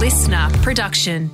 [0.00, 1.30] listener production.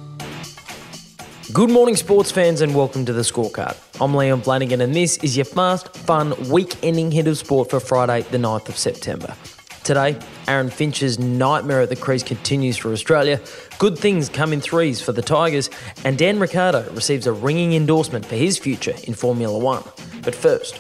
[1.53, 3.77] Good morning, sports fans, and welcome to the scorecard.
[4.01, 7.79] I'm Leon Flanagan, and this is your fast, fun, week ending hit of sport for
[7.79, 9.37] Friday, the 9th of September.
[9.85, 10.19] Today,
[10.49, 13.41] Aaron Finch's nightmare at the crease continues for Australia.
[13.79, 15.71] Good things come in threes for the Tigers,
[16.05, 19.85] and Dan Ricciardo receives a ringing endorsement for his future in Formula One.
[20.25, 20.79] But first,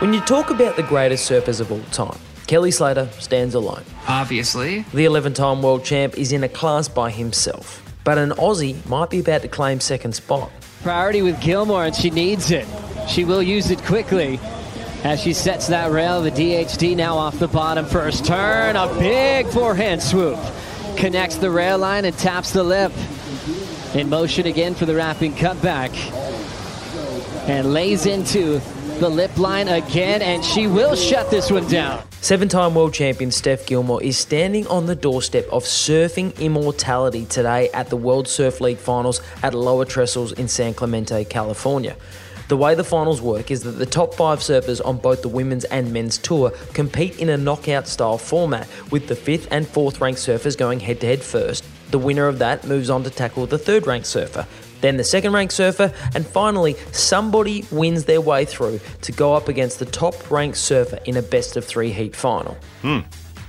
[0.00, 3.82] when you talk about the greatest surfers of all time, Kelly Slater stands alone.
[4.06, 4.82] Obviously.
[4.94, 9.10] The 11 time world champ is in a class by himself, but an Aussie might
[9.10, 10.50] be about to claim second spot.
[10.82, 12.66] Priority with Gilmore, and she needs it.
[13.08, 14.38] She will use it quickly
[15.02, 16.22] as she sets that rail.
[16.22, 18.76] The DHD now off the bottom first turn.
[18.76, 20.38] A big forehand swoop.
[20.96, 22.92] Connects the rail line and taps the lip.
[23.94, 25.90] In motion again for the wrapping cutback.
[27.48, 28.60] And lays into
[28.98, 32.02] the lip line again, and she will shut this one down.
[32.22, 37.68] Seven time world champion Steph Gilmore is standing on the doorstep of surfing immortality today
[37.70, 41.96] at the World Surf League finals at Lower Trestles in San Clemente, California.
[42.48, 45.64] The way the finals work is that the top five surfers on both the women's
[45.64, 50.20] and men's tour compete in a knockout style format, with the fifth and fourth ranked
[50.20, 51.64] surfers going head to head first.
[51.90, 54.46] The winner of that moves on to tackle the third ranked surfer,
[54.86, 59.48] then the second ranked surfer, and finally, somebody wins their way through to go up
[59.48, 62.56] against the top ranked surfer in a best of three heat final.
[62.82, 63.00] Hmm,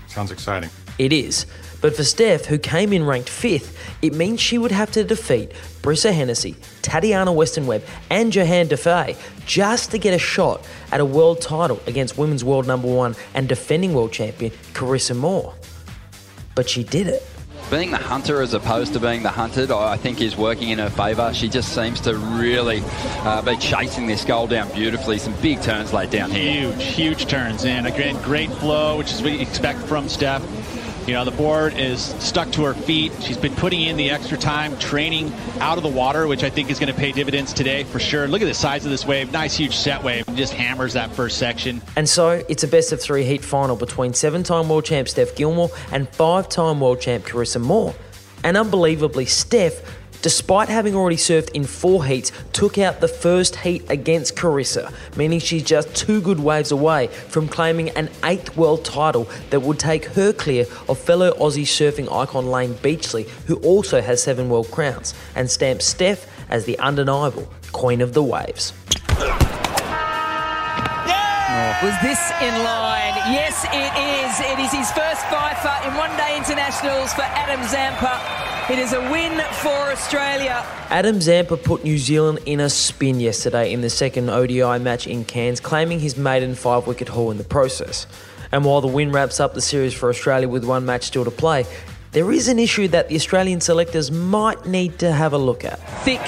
[0.07, 0.71] sounds exciting.
[0.97, 1.45] It is.
[1.79, 5.51] But for Steph, who came in ranked fifth, it means she would have to defeat
[5.83, 9.15] Brisa Hennessy, Tatiana Weston Webb, and Johanne Defay
[9.45, 13.47] just to get a shot at a world title against women's world number one and
[13.47, 15.53] defending world champion Carissa Moore.
[16.55, 17.23] But she did it.
[17.69, 20.89] Being the hunter as opposed to being the hunted, I think is working in her
[20.89, 21.33] favour.
[21.33, 22.81] She just seems to really
[23.23, 25.17] uh, be chasing this goal down beautifully.
[25.17, 26.71] Some big turns laid down here.
[26.71, 27.65] Huge, huge turns.
[27.65, 30.41] And again, great flow, which is what you expect from Steph.
[31.07, 33.13] You know, the board is stuck to her feet.
[33.21, 36.69] She's been putting in the extra time training out of the water, which I think
[36.69, 38.27] is going to pay dividends today for sure.
[38.27, 39.31] Look at the size of this wave.
[39.31, 40.25] Nice, huge set wave.
[40.35, 41.81] Just hammers that first section.
[41.95, 45.33] And so it's a best of three heat final between seven time world champ Steph
[45.33, 47.95] Gilmore and five time world champ Carissa Moore.
[48.43, 49.81] And unbelievably, Steph
[50.21, 55.39] despite having already surfed in four heats, took out the first heat against Carissa, meaning
[55.39, 60.05] she's just two good waves away from claiming an eighth world title that would take
[60.05, 65.13] her clear of fellow Aussie surfing icon Layne Beachley, who also has seven world crowns,
[65.35, 68.73] and stamps Steph as the undeniable Queen of the Waves.
[71.67, 71.85] Oh.
[71.85, 73.15] Was this in line?
[73.27, 74.39] Yes, it is.
[74.39, 78.21] It is his first fifer in one day internationals for Adam Zampa.
[78.71, 80.65] It is a win for Australia.
[80.89, 85.25] Adam Zampa put New Zealand in a spin yesterday in the second ODI match in
[85.25, 88.07] Cairns, claiming his maiden five wicket haul in the process.
[88.53, 91.31] And while the win wraps up the series for Australia with one match still to
[91.31, 91.65] play,
[92.13, 95.79] there is an issue that the Australian selectors might need to have a look at.
[96.05, 96.21] Thick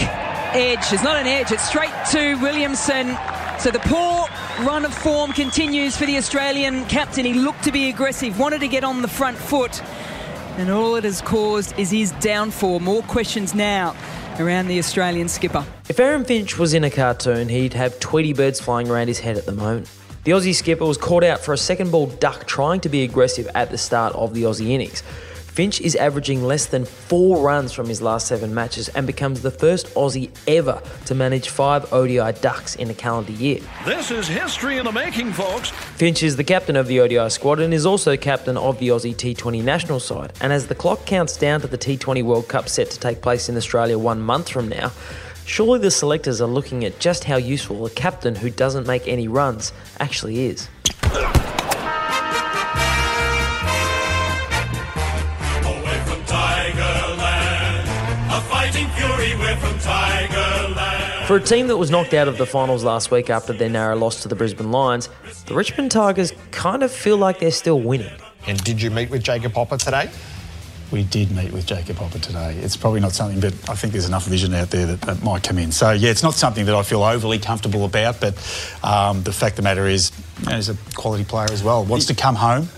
[0.54, 0.92] edge.
[0.92, 3.18] It's not an edge, it's straight to Williamson.
[3.58, 4.28] So the poor
[4.66, 7.26] run of form continues for the Australian captain.
[7.26, 9.82] He looked to be aggressive, wanted to get on the front foot,
[10.58, 12.80] and all it has caused is his downfall.
[12.80, 13.96] More questions now
[14.40, 15.66] around the Australian skipper.
[15.88, 19.38] If Aaron Finch was in a cartoon, he'd have Tweety birds flying around his head
[19.38, 19.90] at the moment.
[20.26, 23.48] The Aussie skipper was caught out for a second ball duck trying to be aggressive
[23.56, 25.04] at the start of the Aussie innings.
[25.50, 29.52] Finch is averaging less than four runs from his last seven matches and becomes the
[29.52, 33.60] first Aussie ever to manage five ODI ducks in a calendar year.
[33.84, 35.72] This is history in the making, folks.
[35.98, 39.16] Finch is the captain of the ODI squad and is also captain of the Aussie
[39.16, 40.32] T20 national side.
[40.40, 43.50] And as the clock counts down to the T20 World Cup set to take place
[43.50, 44.92] in Australia one month from now,
[45.46, 49.28] surely the selectors are looking at just how useful a captain who doesn't make any
[49.28, 50.70] runs actually is.
[61.28, 63.96] For a team that was knocked out of the finals last week after their narrow
[63.96, 65.10] loss to the Brisbane Lions,
[65.46, 68.12] the Richmond Tigers kind of feel like they're still winning.
[68.48, 70.10] And did you meet with Jacob Hopper today?
[70.92, 72.56] We did meet with Jacob Hopper today.
[72.56, 75.44] It's probably not something, but I think there's enough vision out there that, that might
[75.44, 75.72] come in.
[75.72, 78.34] So, yeah, it's not something that I feel overly comfortable about, but
[78.84, 81.86] um, the fact of the matter is, you know, he's a quality player as well.
[81.86, 82.70] Wants to come home,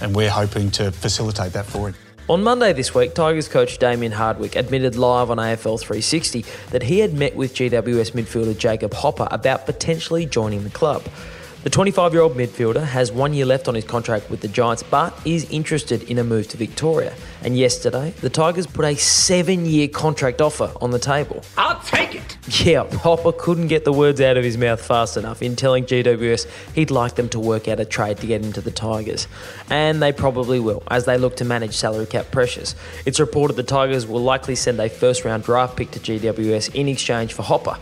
[0.00, 1.94] and we're hoping to facilitate that for him.
[2.30, 7.00] On Monday this week, Tigers coach Damien Hardwick admitted live on AFL 360 that he
[7.00, 11.02] had met with GWS midfielder Jacob Hopper about potentially joining the club.
[11.62, 14.82] The 25 year old midfielder has one year left on his contract with the Giants,
[14.82, 17.12] but is interested in a move to Victoria.
[17.42, 21.44] And yesterday, the Tigers put a seven year contract offer on the table.
[21.58, 22.38] I'll take it!
[22.64, 26.46] Yeah, Hopper couldn't get the words out of his mouth fast enough in telling GWS
[26.74, 29.28] he'd like them to work out a trade to get into the Tigers.
[29.68, 32.74] And they probably will, as they look to manage salary cap pressures.
[33.04, 36.88] It's reported the Tigers will likely send a first round draft pick to GWS in
[36.88, 37.76] exchange for Hopper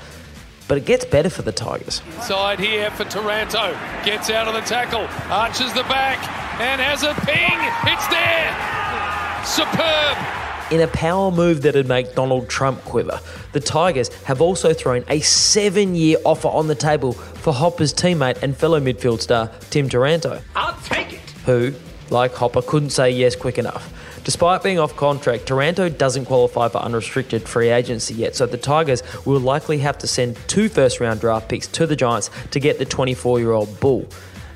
[0.69, 2.03] but it gets better for the Tigers.
[2.21, 3.77] Side here for Taranto.
[4.05, 6.19] Gets out of the tackle, arches the back,
[6.61, 7.59] and has a ping.
[7.91, 9.45] It's there.
[9.45, 10.39] Superb.
[10.71, 13.21] In a power move that'd make Donald Trump quiver,
[13.53, 18.43] the Tigers have also thrown a seven year offer on the table for Hopper's teammate
[18.43, 20.43] and fellow midfield star Tim Taranto.
[20.55, 21.21] I'll take it.
[21.47, 21.73] Who,
[22.11, 23.93] like Hopper, couldn't say yes quick enough.
[24.25, 29.03] Despite being off contract, Taranto doesn't qualify for unrestricted free agency yet, so the Tigers
[29.25, 32.79] will likely have to send two first round draft picks to the Giants to get
[32.79, 34.07] the 24 year old Bull.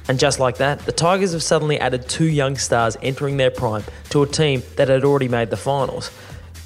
[0.09, 3.85] And just like that, the Tigers have suddenly added two young stars entering their prime
[4.11, 6.11] to a team that had already made the finals.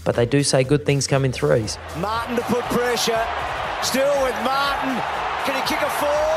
[0.05, 1.79] But they do say good things come in threes.
[1.99, 3.27] Martin to put pressure.
[3.83, 5.00] Still with Martin.
[5.44, 6.36] Can he kick a fourth?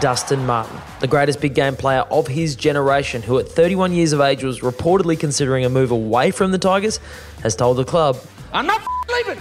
[0.00, 4.20] Dustin Martin, the greatest big game player of his generation, who at 31 years of
[4.20, 6.98] age was reportedly considering a move away from the Tigers,
[7.42, 8.18] has told the club,
[8.52, 8.80] I'm not
[9.12, 9.38] leaving.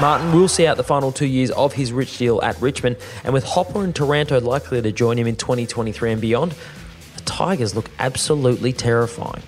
[0.00, 3.34] Martin will see out the final two years of his rich deal at Richmond, and
[3.34, 6.54] with Hopper and Taranto likely to join him in 2023 and beyond,
[7.16, 9.42] the Tigers look absolutely terrifying.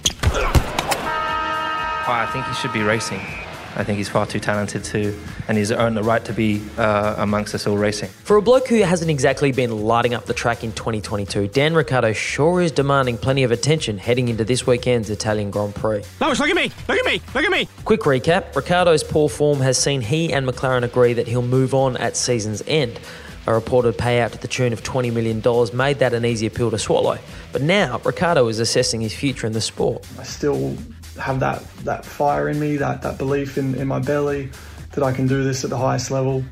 [2.12, 3.20] I think he should be racing.
[3.76, 5.19] I think he's far too talented to,
[5.49, 8.08] and he's earned the right to be uh, amongst us all racing.
[8.08, 12.12] For a bloke who hasn't exactly been lighting up the track in 2022, Dan Ricciardo
[12.12, 16.02] sure is demanding plenty of attention heading into this weekend's Italian Grand Prix.
[16.20, 16.70] Lois, look at me!
[16.88, 17.22] Look at me!
[17.34, 17.69] Look at me!
[17.84, 21.96] Quick recap Ricciardo's poor form has seen he and McLaren agree that he'll move on
[21.96, 22.99] at season's end.
[23.46, 25.43] A reported payout to the tune of $20 million
[25.76, 27.19] made that an easier pill to swallow.
[27.52, 30.06] But now, Ricciardo is assessing his future in the sport.
[30.19, 30.76] I still
[31.19, 34.51] have that, that fire in me, that, that belief in, in my belly
[34.93, 36.45] that I can do this at the highest level.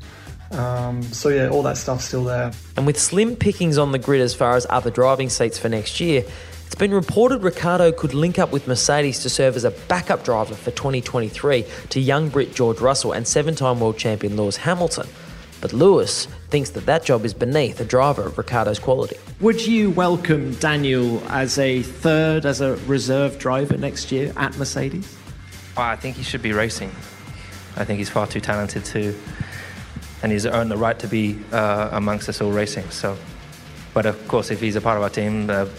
[0.51, 2.51] Um, so, yeah, all that stuff's still there.
[2.75, 5.99] And with slim pickings on the grid as far as other driving seats for next
[5.99, 6.23] year,
[6.65, 10.55] it's been reported Ricciardo could link up with Mercedes to serve as a backup driver
[10.55, 15.07] for 2023 to young Brit George Russell and seven time world champion Lewis Hamilton.
[15.61, 19.17] But Lewis thinks that that job is beneath a driver of Ricciardo's quality.
[19.41, 25.17] Would you welcome Daniel as a third, as a reserve driver next year at Mercedes?
[25.75, 26.91] I think he should be racing.
[27.75, 29.15] I think he's far too talented to,
[30.23, 32.89] and he's earned the right to be uh, amongst us all racing.
[32.89, 33.17] So,
[33.93, 35.71] but of course, if he's a part of our team, that'd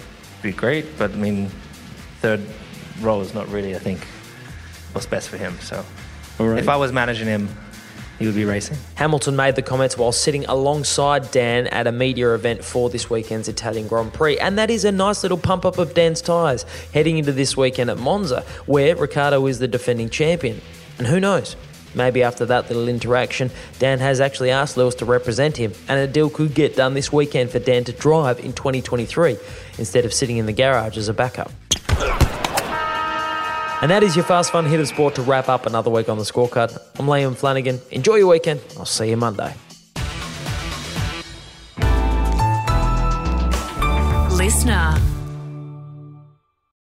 [0.43, 0.99] be great.
[0.99, 1.51] But I mean,
[2.21, 2.41] third
[3.01, 4.07] role is not really, I think,
[4.93, 5.59] what's best for him.
[5.61, 5.85] So,
[6.39, 7.49] if I was managing him,
[8.21, 8.77] he would be racing.
[8.97, 13.49] Hamilton made the comments while sitting alongside Dan at a media event for this weekend's
[13.49, 14.39] Italian Grand Prix.
[14.39, 17.89] And that is a nice little pump up of Dan's tyres heading into this weekend
[17.89, 20.61] at Monza, where Ricciardo is the defending champion.
[20.99, 21.57] And who knows?
[21.95, 26.07] Maybe after that little interaction, Dan has actually asked Lewis to represent him, and a
[26.07, 29.39] deal could get done this weekend for Dan to drive in 2023
[29.79, 31.51] instead of sitting in the garage as a backup.
[33.83, 36.19] And that is your fast fun hit of sport to wrap up another week on
[36.19, 36.79] the scorecard.
[36.99, 37.81] I'm Liam Flanagan.
[37.91, 38.61] Enjoy your weekend.
[38.77, 39.55] I'll see you Monday.
[44.37, 45.10] Listener.